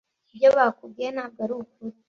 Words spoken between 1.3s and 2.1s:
arukuri